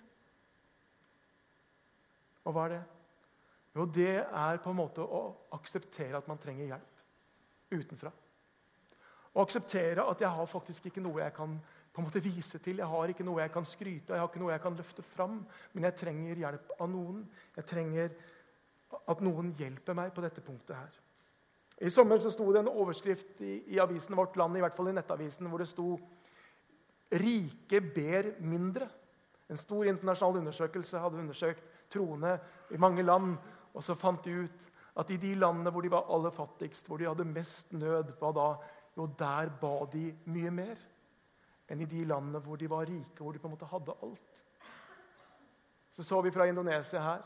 [2.45, 2.83] Og hva er det?
[3.75, 5.23] Jo, det er på en måte å
[5.57, 8.13] akseptere at man trenger hjelp utenfra.
[9.35, 11.57] Å akseptere at jeg har faktisk ikke noe jeg kan
[11.95, 12.81] på en måte vise til.
[12.83, 15.03] Jeg har ikke noe jeg kan skryte av, jeg har ikke noe jeg kan løfte
[15.07, 15.37] fram.
[15.73, 17.21] Men jeg trenger hjelp av noen.
[17.55, 18.17] Jeg trenger
[19.11, 20.97] at noen hjelper meg på dette punktet her.
[21.87, 24.91] I sommer så sto det en overskrift i, i, avisen Vårt Land, i hvert fall
[24.91, 25.95] i nettavisen, hvor det sto
[27.15, 28.89] 'Rike ber mindre'.
[29.51, 32.39] En stor internasjonal undersøkelse hadde undersøkt troende
[32.71, 33.37] i mange land.
[33.75, 36.99] Og så fant de ut at i de landene hvor de var aller fattigst, hvor
[36.99, 38.49] de hadde mest nød, hva da?
[38.97, 40.79] Jo, der ba de mye mer
[41.69, 44.43] enn i de landene hvor de var rike, hvor de på en måte hadde alt.
[45.91, 47.23] Så så vi fra Indonesia her,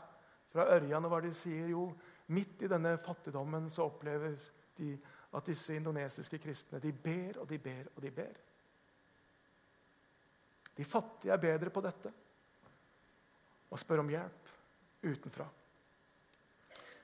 [0.53, 1.67] fra Ørjan, hva de sier.
[1.73, 1.89] Jo,
[2.29, 4.35] Midt i denne fattigdommen så opplever
[4.77, 4.91] de
[5.33, 8.35] at disse indonesiske kristne de ber og de ber og de ber.
[10.77, 12.11] De fattige er bedre på dette
[13.69, 14.53] og spør om hjelp
[15.03, 15.47] utenfra.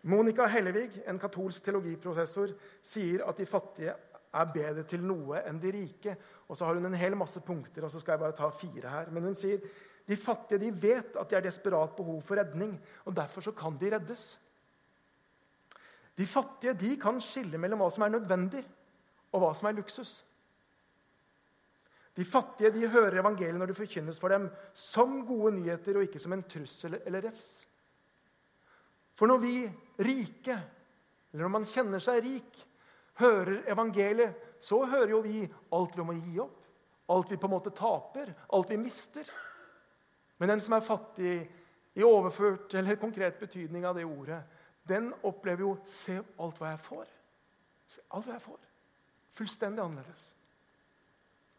[0.06, 2.54] Monica Hellevig, en katolsk teologiprofessor,
[2.86, 3.95] sier at de fattige
[4.36, 6.13] er bedre til noe enn de rike.
[6.47, 8.89] Og så har hun en hel masse punkter, og så skal jeg bare ta fire
[8.89, 9.12] her.
[9.12, 9.63] Men hun sier
[10.05, 13.77] de fattige de vet at de har desperat behov for redning, og derfor så kan
[13.81, 14.25] de reddes.
[16.17, 18.62] De fattige de kan skille mellom hva som er nødvendig,
[19.34, 20.19] og hva som er luksus.
[22.15, 26.21] De fattige de hører evangeliet når det forkynnes for dem som gode nyheter og ikke
[26.23, 27.49] som en trussel eller refs.
[29.15, 29.55] For når vi
[29.99, 30.55] rike,
[31.34, 32.62] eller når man kjenner seg rik,
[33.19, 35.43] hører evangeliet, så hører jo vi
[35.78, 36.62] alt vi må gi opp,
[37.13, 39.28] alt vi på en måte taper, alt vi mister.
[40.41, 41.36] Men den som er fattig
[41.95, 44.41] i overført eller konkret betydning av det ordet,
[44.86, 47.06] den opplever jo Se alt hva jeg får.
[47.89, 48.65] Se alt hva jeg får.
[49.38, 50.25] Fullstendig annerledes.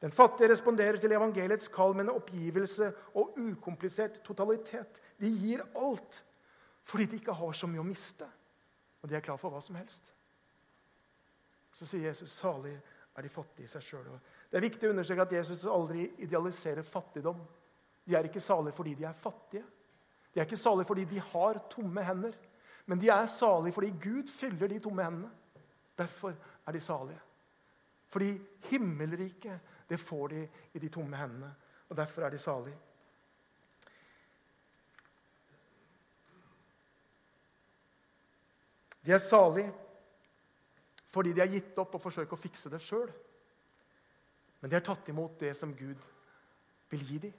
[0.02, 5.00] Den fattige responderer til evangeliets kall med en oppgivelse og ukomplisert totalitet.
[5.20, 6.24] De gir alt
[6.86, 8.26] fordi de ikke har så mye å miste,
[9.02, 10.12] og de er klar for hva som helst.
[11.74, 12.76] Så sier Jesus salig
[13.16, 14.08] er de fattige i seg sjøl.
[14.50, 17.38] Det er viktig å understreke at Jesus aldri idealiserer fattigdom.
[18.06, 19.64] De er ikke salige fordi de er fattige.
[20.34, 22.36] De er ikke salige fordi de har tomme hender.
[22.86, 25.30] Men de er salige fordi Gud fyller de tomme hendene.
[25.96, 26.34] Derfor
[26.66, 27.20] er de salige.
[28.06, 28.36] Fordi
[28.70, 31.54] himmelriket, det får de i de tomme hendene.
[31.88, 32.76] Og derfor er de salige.
[39.06, 39.72] De er salige
[41.16, 43.08] fordi de har gitt opp og forsøkt å fikse det sjøl.
[44.60, 46.02] Men de har tatt imot det som Gud
[46.92, 47.34] vil gi dem.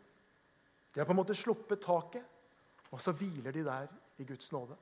[0.94, 2.24] De har på en måte sluppet taket,
[2.90, 4.78] og så hviler de der i Guds nåde.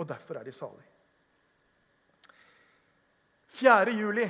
[0.00, 0.88] Og derfor er de salige.
[3.52, 3.92] 4.
[3.94, 4.24] juli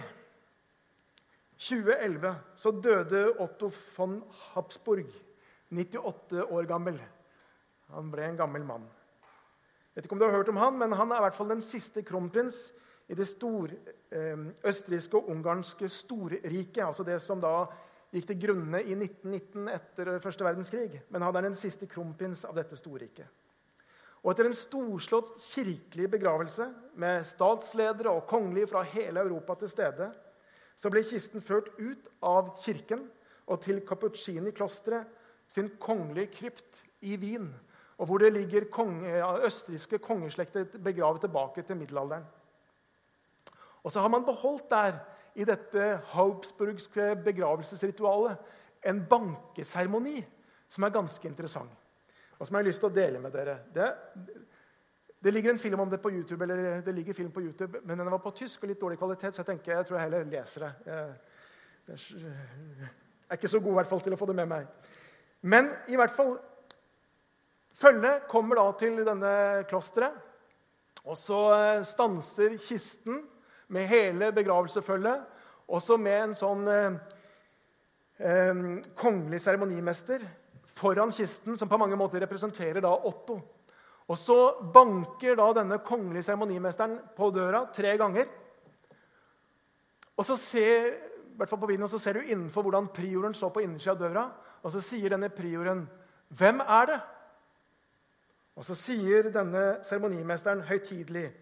[1.62, 4.18] 2011 så døde Otto von
[4.50, 5.06] Habsburg,
[5.70, 6.98] 98 år gammel.
[7.94, 8.84] Han ble en gammel mann.
[9.92, 11.52] Jeg vet ikke om du har hørt om han, men han er i hvert fall
[11.52, 12.72] den siste kronprins
[13.08, 13.76] i det store,
[14.10, 16.84] eh, østerrikske og ungarske storriket.
[16.84, 17.66] Altså det som da
[18.12, 21.02] gikk til grunne i 1919 etter første verdenskrig.
[21.10, 23.26] Men han er den siste kronprins av dette storriket.
[24.22, 30.12] Og etter en storslått kirkelig begravelse med statsledere og kongelige fra hele Europa til stede,
[30.76, 33.08] så ble kisten ført ut av kirken
[33.50, 35.10] og til Cappuccini-klosteret
[35.50, 37.50] sin kongelige krypt i Wien,
[37.98, 39.10] og hvor det ligger konge,
[39.44, 42.24] østerrikske kongeslekter begravet tilbake til middelalderen.
[43.82, 44.98] Og så har man beholdt der
[45.34, 48.36] i dette Habsburgske begravelsesritualet
[48.88, 50.20] en bankeseremoni
[50.68, 51.72] som er ganske interessant,
[52.38, 53.58] og som jeg har lyst til å dele med dere.
[53.74, 53.88] Det,
[55.22, 57.98] det ligger en film om det på YouTube, eller det ligger film på YouTube, men
[57.98, 60.30] den var på tysk og litt dårlig kvalitet, så jeg tenker jeg tror jeg heller
[60.32, 60.96] leser det.
[61.88, 62.88] Jeg
[63.28, 64.66] er ikke så god i hvert fall til å få det med meg.
[65.42, 66.36] Men i hvert fall
[67.82, 70.18] Følget kommer da til denne klosteret.
[71.08, 71.38] Og så
[71.88, 73.22] stanser kisten
[73.72, 75.24] med hele begravelsesfølget,
[75.72, 77.00] også med en sånn eh,
[78.20, 78.62] eh,
[78.98, 80.24] kongelig seremonimester
[80.76, 83.38] foran kisten, som på mange måter representerer da Otto.
[84.08, 84.36] Og Så
[84.74, 88.26] banker da denne kongelige seremonimesteren på døra tre ganger.
[90.16, 90.88] Og så ser,
[91.32, 94.02] i hvert fall på videoen, så ser du innenfor hvordan prioren står på innersida av
[94.02, 94.24] døra.
[94.62, 95.88] Og så sier denne prioren,
[96.28, 97.00] 'Hvem er det?'
[98.56, 101.32] Og så sier denne seremonimesteren høytidelig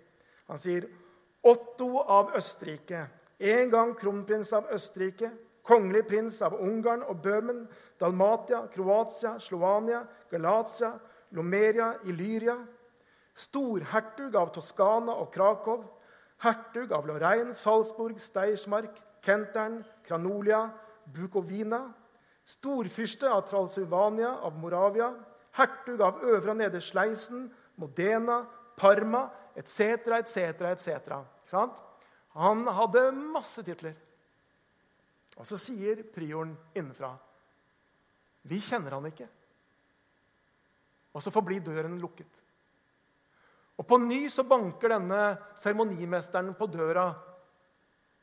[0.46, 0.86] Han sier,
[1.42, 3.06] Otto av Østerrike,
[3.38, 5.30] en gang kronprins av Østerrike,
[5.64, 7.62] kongelig prins av Ungarn og Bøhmen,
[8.00, 10.92] Dalmatia, Kroatia, Slovania, Galatia,
[11.30, 12.58] Lomeria, Illyria,
[13.38, 15.84] storhertug av Toskana og Krakow,
[16.44, 20.66] hertug av Lorraine, Salzburg, Steirsmark, Kentern, Kranolia,
[21.14, 21.86] Bukovina,
[22.44, 25.12] storfyrste av Transylvania, av Moravia,
[25.56, 27.48] hertug av Øvre og Nedre Sleisen,
[27.80, 28.42] Modena,
[28.76, 31.58] Parma, etc., etc., etc.
[32.38, 33.96] Han hadde masse titler.
[35.40, 37.14] Og så sier prioren innenfra
[38.50, 39.28] Vi kjenner han ikke.
[41.14, 42.30] Og så forblir døren lukket.
[43.80, 45.20] Og På ny så banker denne
[45.58, 47.08] seremonimesteren på døra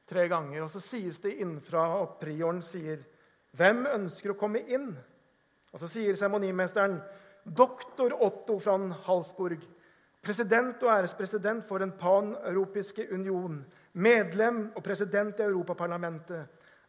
[0.08, 0.64] tre ganger.
[0.64, 3.04] Og så sies det innenfra, og prioren sier,
[3.52, 4.98] 'Hvem ønsker å komme inn?'
[5.74, 7.02] Og så sier seremonimesteren,
[7.44, 9.68] 'Doktor Otto fra Halsburg.'
[10.28, 13.62] President og ærespresident for Den paneuropiske union,
[13.94, 16.48] medlem og president i Europaparlamentet,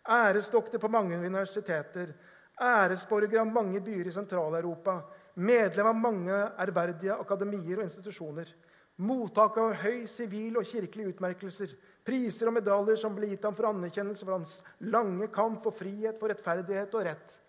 [0.08, 2.12] æresdoktor på mange universiteter,
[2.60, 4.98] æresborger av mange byer i Sentral-Europa,
[5.34, 8.50] medlem av mange ærverdige akademier og institusjoner,
[8.98, 13.70] mottaker av høy sivil og kirkelig utmerkelser, priser og medaljer som ble gitt ham for
[13.70, 17.40] anerkjennelse for hans lange kamp for frihet, for rettferdighet og rett.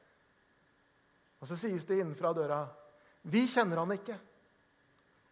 [1.41, 2.67] Og så sies det innenfra døra
[3.23, 4.19] Vi kjenner han ikke.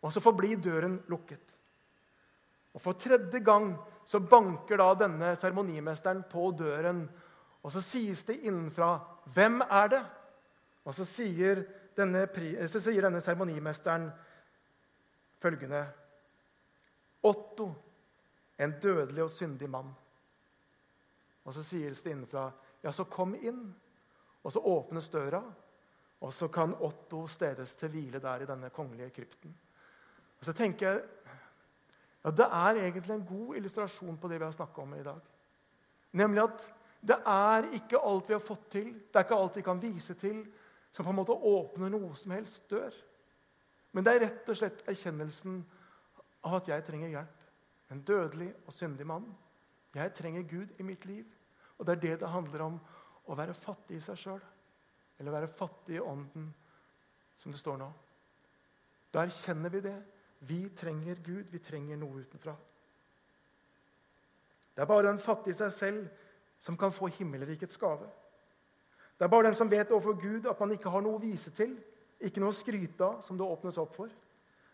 [0.02, 1.58] Og så forblir døren lukket.
[2.74, 3.72] Og For tredje gang
[4.06, 7.08] så banker da denne seremonimesteren på døren.
[7.64, 9.00] Og så sies det innenfra
[9.34, 10.06] 'Hvem er det?'
[10.86, 10.94] Og
[11.98, 12.28] denne,
[12.68, 14.12] så sier denne seremonimesteren
[15.40, 15.88] følgende
[17.24, 17.74] Otto,
[18.60, 19.96] en dødelig og syndig mann.
[21.46, 22.52] Og så sies det innenfra
[22.84, 23.76] 'Ja, så kom inn.'
[24.44, 25.44] Og så åpnes døra,
[26.22, 29.58] og så kan Otto stedes til hvile der i denne kongelige krypten.
[30.40, 31.04] Og så tenker jeg
[32.24, 35.20] ja, Det er egentlig en god illustrasjon på det vi har snakka om i dag.
[36.12, 36.66] Nemlig at
[37.08, 40.14] det er ikke alt vi har fått til, det er ikke alt vi kan vise
[40.14, 40.42] til,
[40.92, 42.94] som på en måte åpner noe som helst dør.
[43.94, 45.60] Men det er rett og slett erkjennelsen
[46.46, 47.46] av at jeg trenger hjelp.
[47.92, 49.28] En dødelig og syndig mann.
[49.96, 51.26] Jeg trenger Gud i mitt liv.
[51.78, 52.80] Og det er det det handler om
[53.28, 54.44] å være fattig i seg sjøl.
[55.20, 56.50] Eller være fattig i ånden,
[57.38, 57.88] som det står nå.
[59.14, 59.98] Da erkjenner vi det.
[60.40, 62.54] Vi trenger Gud, vi trenger noe utenfra.
[64.76, 66.08] Det er bare den fattige seg selv
[66.62, 68.06] som kan få himmelrikets gave.
[69.18, 71.52] Det er bare den som vet overfor Gud at man ikke har noe å vise
[71.58, 71.74] til,
[72.22, 74.12] ikke noe å skryte av, som det åpnes opp for.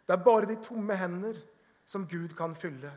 [0.04, 1.40] Det er bare de tomme hender
[1.88, 2.92] som Gud kan fylle.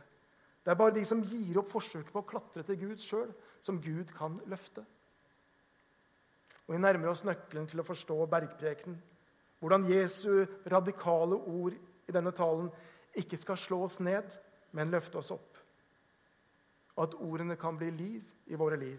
[0.65, 3.31] Det er bare de som gir opp forsøket på å klatre til Gud sjøl,
[3.63, 4.83] som Gud kan løfte.
[6.67, 8.99] Og Vi nærmer oss nøkkelen til å forstå bergprekenen.
[9.63, 11.77] Hvordan Jesu radikale ord
[12.07, 12.71] i denne talen
[13.17, 14.29] ikke skal slå oss ned,
[14.77, 15.59] men løfte oss opp.
[16.97, 18.99] Og at ordene kan bli liv i våre liv.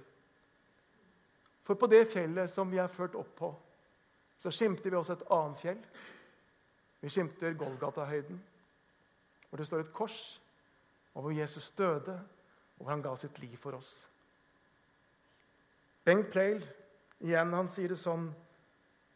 [1.67, 3.52] For på det fjellet som vi er ført opp på,
[4.38, 5.80] så skimter vi også et annet fjell.
[7.02, 8.39] Vi skimter Golgata-høyden,
[9.50, 10.41] hvor det står et kors,
[11.13, 12.13] og hvor Jesus døde,
[12.78, 13.91] og hvor han ga sitt liv for oss.
[16.06, 16.62] Bengt Pleil
[17.20, 18.30] igjen, han sier det sånn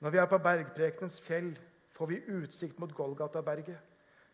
[0.01, 1.51] Når vi er på bergprekenens fjell,
[2.01, 3.77] får vi utsikt mot Golgata-berget,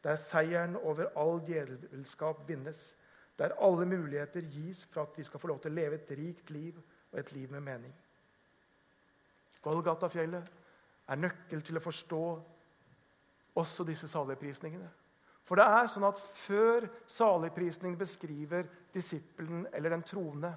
[0.04, 2.96] der seieren over all djevelskap vinnes,
[3.40, 6.54] der alle muligheter gis for at vi skal få lov til å leve et rikt
[6.56, 6.78] liv
[7.12, 7.92] og et liv med mening.
[9.62, 10.48] Golgata-fjellet
[11.12, 12.24] er nøkkel til å forstå
[13.60, 14.88] også disse saligprisningene.
[15.44, 16.88] For det er sånn at før
[17.20, 20.56] saligprisning beskriver disippelen eller den troende,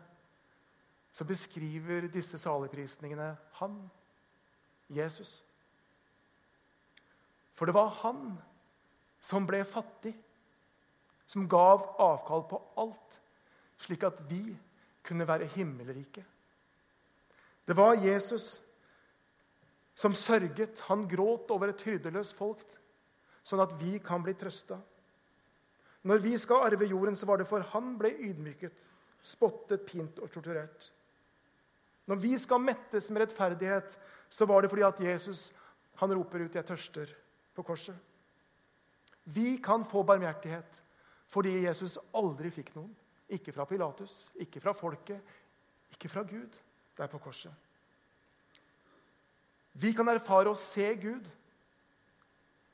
[1.10, 3.80] så beskriver disse saligprisningene han,
[4.94, 5.40] Jesus.
[7.60, 8.38] For det var han
[9.20, 10.14] som ble fattig,
[11.28, 13.18] som gav avkall på alt,
[13.84, 14.46] slik at vi
[15.04, 16.24] kunne være himmelrike.
[17.68, 18.54] Det var Jesus
[19.92, 20.80] som sørget.
[20.88, 22.64] Han gråt over et hyrdeløst folk,
[23.44, 24.80] sånn at vi kan bli trøsta.
[26.08, 28.88] Når vi skal arve jorden, så var det for han ble ydmyket,
[29.20, 30.88] spottet, pint og torturert.
[32.08, 33.98] Når vi skal mettes med rettferdighet,
[34.32, 35.50] så var det fordi at Jesus
[36.00, 37.19] han roper ut 'Jeg tørster'
[37.60, 37.96] på korset.
[39.24, 40.82] Vi kan få barmhjertighet
[41.30, 42.90] fordi Jesus aldri fikk noen.
[43.30, 45.20] Ikke fra Pilatus, ikke fra folket,
[45.92, 46.56] ikke fra Gud
[46.98, 47.52] der på korset.
[49.78, 51.28] Vi kan erfare å se Gud.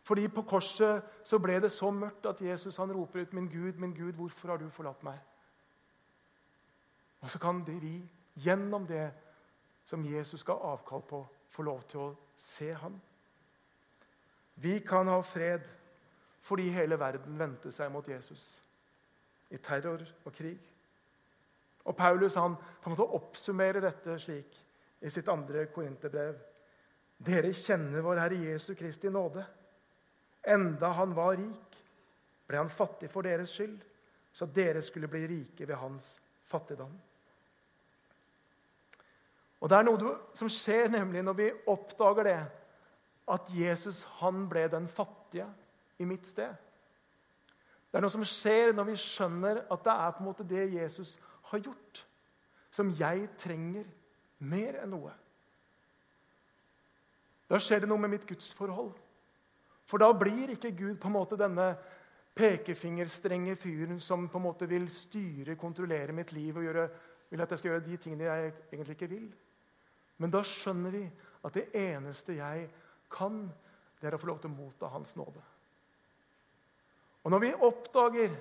[0.07, 3.77] Fordi på korset så ble det så mørkt at Jesus han roper ut, 'Min Gud,
[3.77, 5.21] min Gud, hvorfor har du forlatt meg?'
[7.21, 9.13] Og så kan vi gjennom det
[9.85, 13.01] som Jesus skal avkall på, få lov til å se ham.
[14.63, 15.67] Vi kan ha fred
[16.47, 18.45] fordi hele verden vendte seg mot Jesus
[19.51, 20.61] i terror og krig.
[21.87, 24.59] Og Paulus han på en måte oppsummerer dette slik
[25.03, 26.39] i sitt andre korinterbrev.
[27.27, 29.45] Dere kjenner vår Herre Jesu Kristi nåde.
[30.47, 31.79] Enda han var rik,
[32.47, 33.79] ble han fattig for deres skyld,
[34.33, 36.17] så dere skulle bli rike ved hans
[36.47, 36.93] fattigdom.
[39.61, 42.41] Og Det er noe som skjer nemlig når vi oppdager det,
[43.27, 45.49] at Jesus han ble den fattige
[45.99, 46.55] i mitt sted.
[47.91, 50.67] Det er noe som skjer når vi skjønner at det er på en måte det
[50.75, 51.15] Jesus
[51.51, 52.03] har gjort,
[52.71, 53.87] som jeg trenger
[54.45, 55.15] mer enn noe.
[57.47, 58.93] Da skjer det noe med mitt gudsforhold.
[59.87, 61.71] For da blir ikke Gud på en måte denne
[62.37, 66.89] pekefingerstrenge fyren som på en måte vil styre, kontrollere mitt liv og gjøre,
[67.31, 69.29] vil at jeg skal gjøre de tingene jeg egentlig ikke vil.
[70.19, 71.05] Men da skjønner vi
[71.47, 72.67] at det eneste jeg
[73.13, 73.47] kan,
[74.01, 75.43] det er få lov til å motta Hans nåde.
[77.25, 78.37] Og Når vi oppdager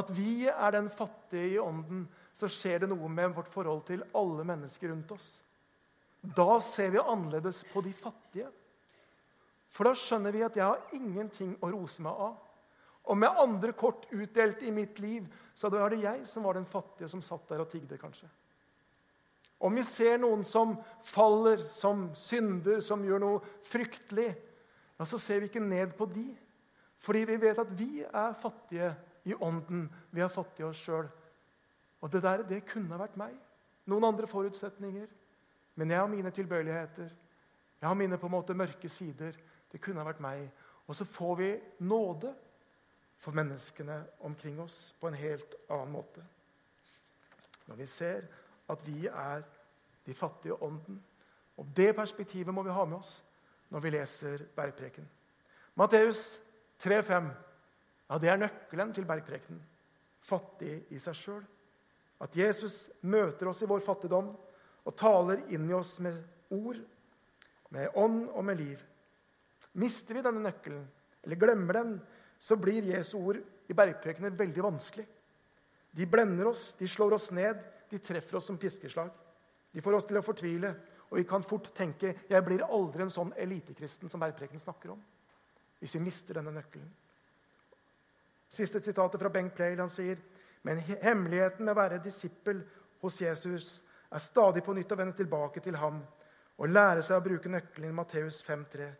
[0.00, 4.04] at vi er den fattige i ånden, så skjer det noe med vårt forhold til
[4.16, 5.28] alle mennesker rundt oss.
[6.22, 8.48] Da ser vi annerledes på de fattige.
[9.70, 12.38] For da skjønner vi at jeg har ingenting å rose meg av.
[13.10, 16.68] Og med andre kort utdelt i mitt liv, så var det jeg som var den
[16.68, 18.28] fattige som satt der og tigde, kanskje.
[19.60, 20.72] Om vi ser noen som
[21.04, 24.30] faller, som synder, som gjør noe fryktelig,
[24.96, 26.26] ja, så ser vi ikke ned på de.
[27.00, 28.90] Fordi vi vet at vi er fattige
[29.28, 29.86] i ånden.
[30.12, 31.08] Vi er fattige oss sjøl.
[32.00, 33.36] Og det der, det kunne ha vært meg.
[33.88, 35.08] Noen andre forutsetninger.
[35.80, 37.12] Men jeg har mine tilbøyeligheter.
[37.80, 39.36] Jeg har mine på en måte mørke sider.
[39.72, 40.48] Det kunne ha vært meg.
[40.88, 41.50] Og så får vi
[41.84, 42.32] nåde
[43.20, 46.24] for menneskene omkring oss på en helt annen måte.
[47.68, 48.24] Når vi ser
[48.70, 49.42] at vi er
[50.06, 51.00] de fattige ånden.
[51.56, 53.22] Og Det perspektivet må vi ha med oss
[53.70, 55.06] når vi leser bergpreken.
[55.76, 56.40] Matteus
[56.82, 57.30] 3,5
[58.10, 59.60] ja, det er nøkkelen til bergprekenen.
[60.26, 61.42] Fattig i seg sjøl.
[62.20, 64.32] At Jesus møter oss i vår fattigdom
[64.84, 66.18] og taler inn i oss med
[66.50, 66.80] ord,
[67.70, 68.80] med ånd og med liv.
[69.78, 70.82] Mister vi denne nøkkelen,
[71.22, 71.94] eller glemmer den,
[72.40, 73.38] så blir Jesu ord
[73.70, 75.06] i bergprekene veldig vanskelig.
[75.94, 77.60] De blender oss, de slår oss ned,
[77.90, 79.10] de treffer oss som piskeslag.
[79.72, 80.72] De får oss til å fortvile,
[81.10, 85.00] og vi kan fort tenke jeg blir aldri en sånn elitekristen som Bergpreken snakker om.
[85.80, 86.90] Hvis vi mister denne nøkkelen.
[88.50, 89.78] Siste sitatet fra Bengt Pleil.
[89.80, 90.18] Han sier
[90.62, 92.60] men hemmeligheten med å være disippel
[93.00, 93.78] hos Jesus
[94.10, 96.02] er stadig på nytt å vende tilbake til ham
[96.60, 98.90] og lære seg å bruke nøkkelen i Matteus 5,3.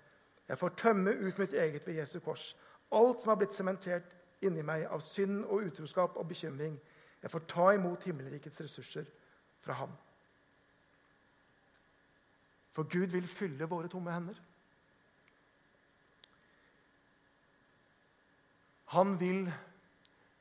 [0.49, 2.55] Jeg får tømme ut mitt eget ved Jesu kors.
[2.91, 4.09] Alt som har blitt sementert
[4.41, 6.78] inni meg av synd og utroskap og bekymring.
[7.23, 9.09] Jeg får ta imot himmelrikets ressurser
[9.61, 9.91] fra ham.
[12.73, 14.39] For Gud vil fylle våre tomme hender.
[18.95, 19.51] Han vil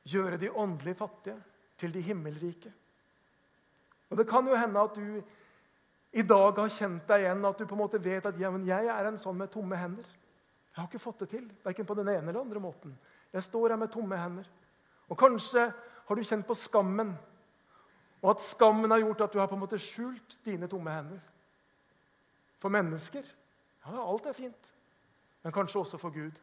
[0.08, 1.36] gjøre de åndelig fattige
[1.78, 2.72] til de himmelrike.
[4.10, 5.22] Og Det kan jo hende at du
[6.12, 8.86] i dag har kjent deg igjen, at du på en måte vet at ja, jeg
[8.90, 10.06] er en sånn med tomme hender.
[10.70, 12.96] Jeg har ikke fått det til, verken på den ene eller andre måten.
[13.32, 14.48] Jeg står her med tomme hender.
[15.08, 15.68] Og Kanskje
[16.10, 17.12] har du kjent på skammen,
[18.20, 21.20] og at skammen har gjort at du har på en måte skjult dine tomme hender.
[22.58, 23.22] For mennesker
[23.86, 24.72] ja, alt er fint,
[25.44, 26.34] men kanskje også for Gud.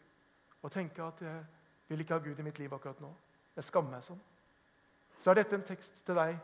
[0.64, 1.44] Og tenke at jeg
[1.90, 3.12] vil ikke ha Gud i mitt liv akkurat nå.
[3.60, 4.24] Jeg skammer meg sånn.
[5.20, 6.40] Så er dette en tekst til deg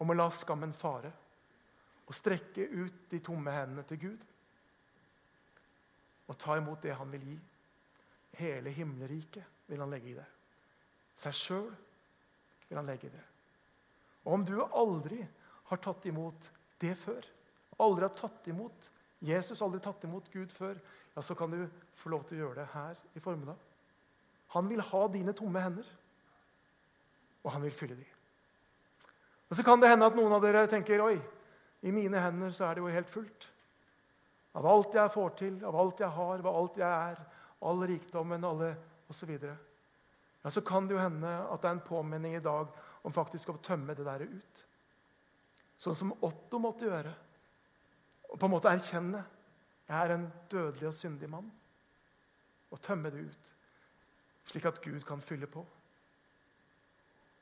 [0.00, 1.12] om å la skammen fare
[2.08, 4.24] og strekke ut de tomme hendene til Gud.
[6.32, 7.38] Og ta imot det han vil gi.
[8.40, 10.28] Hele himmelriket vil han legge i det.
[11.18, 11.70] Seg sjøl
[12.68, 13.24] vil han legge det.
[14.26, 15.22] Og om du aldri
[15.70, 16.50] har tatt imot
[16.82, 17.24] det før,
[17.82, 18.90] aldri har tatt imot
[19.24, 20.78] Jesus, aldri tatt imot Gud før,
[21.14, 21.64] ja, så kan du
[21.98, 23.58] få lov til å gjøre det her i formiddag.
[24.54, 25.88] Han vil ha dine tomme hender,
[27.42, 28.06] og han vil fylle de.
[29.48, 31.16] Og Så kan det hende at noen av dere tenker oi,
[31.82, 33.48] i mine hender så er det jo helt fullt.
[34.58, 37.20] Av alt jeg får til, av alt jeg har, av alt jeg er,
[37.68, 38.72] all rikdommen, alle
[39.10, 39.34] osv.
[40.48, 42.70] Ja, så kan det jo hende at det er en påminning i dag
[43.04, 44.60] om faktisk å tømme det der ut.
[45.76, 47.10] Sånn som Otto måtte gjøre.
[48.30, 49.20] Og på en måte erkjenne
[49.90, 51.50] jeg er en dødelig og syndig mann.
[52.72, 53.50] Og tømme det ut,
[54.48, 55.66] slik at Gud kan fylle på.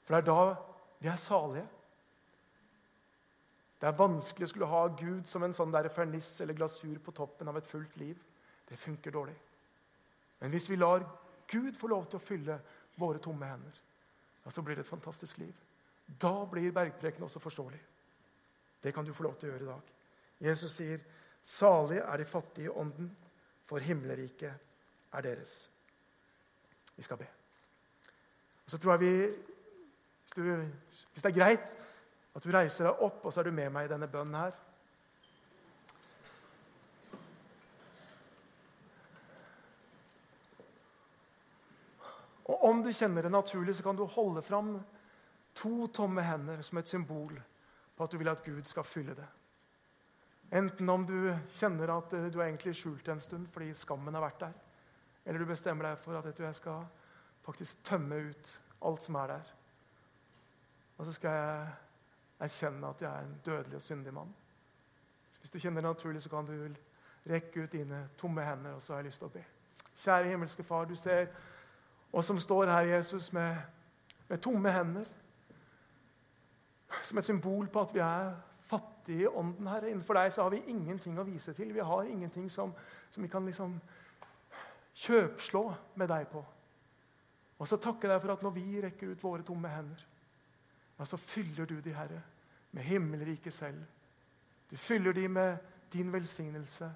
[0.02, 0.56] For det er da
[0.98, 1.68] vi er salige.
[3.78, 7.14] Det er vanskelig å skulle ha Gud som en sånn der ferniss eller glasur på
[7.14, 8.18] toppen av et fullt liv.
[8.66, 9.38] Det funker dårlig.
[10.42, 11.06] Men hvis vi lar
[11.46, 12.58] Gud få lov til å fylle
[12.96, 13.82] våre tomme hender,
[14.44, 15.54] ja, så blir det et fantastisk liv.
[16.06, 17.80] Da blir bergpreken også forståelig.
[18.82, 19.94] Det kan du få lov til å gjøre i dag.
[20.50, 21.00] Jesus sier,
[21.42, 23.16] 'Salig er de fattige i ånden,
[23.64, 24.54] for himmelriket
[25.12, 25.68] er deres'.
[26.96, 27.26] Vi skal be.
[28.64, 29.26] Og så tror jeg vi,
[30.22, 30.42] hvis, du,
[31.12, 31.76] hvis det er greit,
[32.34, 34.56] at du reiser deg opp, og så er du med meg i denne bønnen her.
[42.44, 44.76] Og Om du kjenner det naturlig, så kan du holde fram
[45.56, 47.34] to tomme hender som et symbol
[47.96, 49.26] på at du vil at Gud skal fylle det.
[50.52, 54.44] Enten om du kjenner at du er egentlig skjult en stund fordi skammen har vært
[54.44, 54.54] der,
[55.24, 56.84] eller du bestemmer deg for at du, jeg skal
[57.46, 58.52] faktisk tømme ut
[58.86, 59.54] alt som er der.
[60.98, 61.66] Og så skal jeg
[62.46, 64.30] erkjenne at jeg er en dødelig og syndig mann.
[65.40, 66.54] Hvis du kjenner det naturlig, så kan du
[67.26, 69.42] rekke ut dine tomme hender, og så har jeg lyst til å be.
[69.96, 71.28] Kjære himmelske Far, du ser
[72.12, 73.56] oss som står her, Jesus, med,
[74.28, 75.04] med tomme hender.
[77.04, 78.34] Som et symbol på at vi er
[78.66, 79.90] fattige i ånden, Herre.
[79.90, 81.74] Innenfor deg så har vi ingenting å vise til.
[81.74, 82.74] Vi har ingenting som,
[83.10, 83.78] som vi kan liksom
[84.96, 85.62] kjøpslå
[85.94, 86.44] med deg på.
[87.58, 90.06] Og så takker jeg deg for at når vi rekker ut våre tomme hender,
[90.98, 92.22] ja, så fyller du de, Herre,
[92.72, 93.82] med himmelriket selv.
[94.70, 95.56] Du fyller de med
[95.92, 96.90] din velsignelse.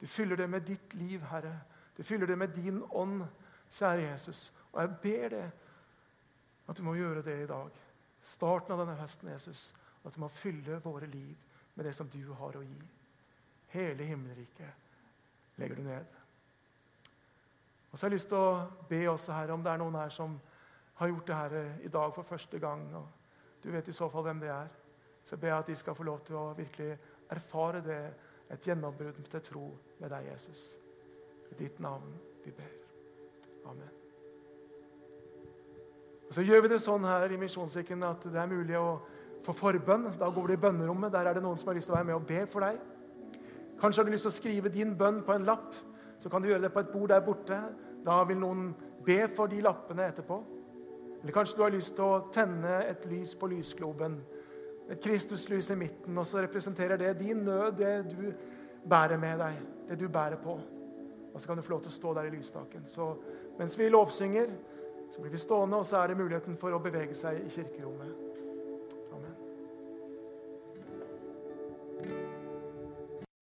[0.00, 1.60] Du fyller det med ditt liv, Herre.
[1.96, 3.24] Du fyller det med din ånd,
[3.76, 4.52] kjære Jesus.
[4.72, 5.50] Og jeg ber deg
[6.68, 7.70] at du må gjøre det i dag.
[8.22, 9.74] Starten av denne høsten, Jesus.
[10.04, 11.36] At du må fylle våre liv
[11.74, 12.80] med det som du har å gi.
[13.74, 16.18] Hele himmelriket legger du ned.
[17.90, 20.12] Og så har jeg lyst til å be også her om det er noen her
[20.14, 20.36] som
[21.00, 22.84] har gjort det her i dag for første gang.
[22.94, 23.08] og
[23.62, 24.68] du vet i så fall hvem det er.
[25.24, 26.96] Så jeg ber at de skal få lov til å virkelig
[27.30, 28.02] erfare det,
[28.50, 29.66] et gjennombrudd til tro
[30.00, 30.62] med deg, Jesus.
[31.50, 32.89] I ditt navn vi ber.
[33.66, 33.90] Amen.
[36.28, 39.00] Og Så gjør vi det sånn her i Misjonskirken at det er mulig å
[39.42, 40.12] få forbønn.
[40.20, 41.12] Da går du i bønnerommet.
[41.12, 42.78] Der er det noen som har lyst til å være med og be for deg.
[43.80, 45.74] Kanskje har du lyst til å skrive din bønn på en lapp.
[46.20, 47.58] Så kan du gjøre det på et bord der borte.
[48.04, 48.70] Da vil noen
[49.06, 50.38] be for de lappene etterpå.
[51.22, 54.20] Eller kanskje du har lyst til å tenne et lys på lysgloben.
[54.90, 58.30] Et Kristuslys i midten, og så representerer det din nød, det du
[58.88, 59.58] bærer med deg,
[59.88, 60.56] det du bærer på.
[61.30, 62.88] Og så kan du få lov til å stå der i lysstaken.
[62.90, 63.12] Så
[63.60, 64.48] mens vi lovsynger,
[65.10, 68.29] så blir vi stående, og så er det muligheten for å bevege seg i kirkerommet.